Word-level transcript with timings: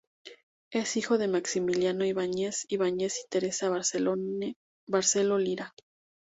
Es 0.71 0.97
hijo 0.97 1.19
de 1.19 1.27
Maximiliano 1.27 2.05
Ibáñez 2.05 2.65
Ibáñez 2.69 3.17
y 3.23 3.27
Teresa 3.29 3.69
Barceló 3.69 4.15
Lira. 5.37 5.75